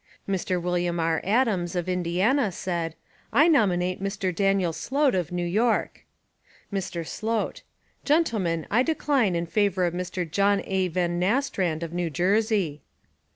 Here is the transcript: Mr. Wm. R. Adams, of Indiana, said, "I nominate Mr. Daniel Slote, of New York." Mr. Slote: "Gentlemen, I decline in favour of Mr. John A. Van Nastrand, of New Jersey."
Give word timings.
Mr. 0.27 0.59
Wm. 0.59 0.99
R. 0.99 1.21
Adams, 1.23 1.75
of 1.75 1.87
Indiana, 1.87 2.51
said, 2.51 2.95
"I 3.31 3.47
nominate 3.47 4.01
Mr. 4.01 4.33
Daniel 4.33 4.73
Slote, 4.73 5.13
of 5.13 5.31
New 5.31 5.45
York." 5.45 6.07
Mr. 6.73 7.05
Slote: 7.05 7.61
"Gentlemen, 8.03 8.65
I 8.71 8.81
decline 8.81 9.35
in 9.35 9.45
favour 9.45 9.85
of 9.85 9.93
Mr. 9.93 10.27
John 10.27 10.63
A. 10.65 10.87
Van 10.87 11.19
Nastrand, 11.19 11.83
of 11.83 11.93
New 11.93 12.09
Jersey." 12.09 12.81